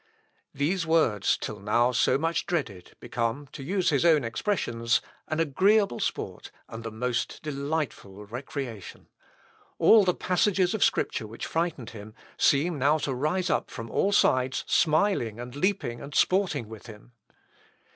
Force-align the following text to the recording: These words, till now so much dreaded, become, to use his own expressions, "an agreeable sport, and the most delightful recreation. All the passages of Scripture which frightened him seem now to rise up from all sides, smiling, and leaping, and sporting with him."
These 0.55 0.87
words, 0.87 1.37
till 1.37 1.59
now 1.59 1.91
so 1.91 2.17
much 2.17 2.47
dreaded, 2.47 2.93
become, 2.99 3.45
to 3.51 3.61
use 3.61 3.91
his 3.91 4.03
own 4.03 4.23
expressions, 4.23 4.99
"an 5.27 5.39
agreeable 5.39 5.99
sport, 5.99 6.49
and 6.67 6.83
the 6.83 6.89
most 6.89 7.43
delightful 7.43 8.25
recreation. 8.25 9.09
All 9.77 10.03
the 10.03 10.15
passages 10.15 10.73
of 10.73 10.83
Scripture 10.83 11.27
which 11.27 11.45
frightened 11.45 11.91
him 11.91 12.15
seem 12.35 12.79
now 12.79 12.97
to 12.97 13.13
rise 13.13 13.51
up 13.51 13.69
from 13.69 13.91
all 13.91 14.11
sides, 14.11 14.63
smiling, 14.65 15.39
and 15.39 15.55
leaping, 15.55 16.01
and 16.01 16.15
sporting 16.15 16.67
with 16.67 16.87
him." 16.87 17.11